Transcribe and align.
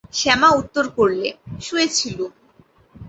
শ্যামা 0.13 0.49
উত্তর 0.51 0.85
করলে, 0.97 1.27
শুয়েছিলুম। 1.61 2.31